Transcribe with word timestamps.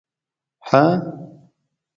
_هه! 0.67 0.83